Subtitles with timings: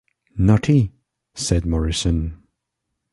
[0.35, 0.93] "Not he,"
[1.35, 2.39] said Morrison.